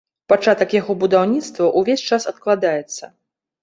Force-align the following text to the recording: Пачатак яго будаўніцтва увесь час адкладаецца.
Пачатак 0.31 0.73
яго 0.77 0.95
будаўніцтва 1.05 1.71
увесь 1.83 2.07
час 2.13 2.29
адкладаецца. 2.35 3.17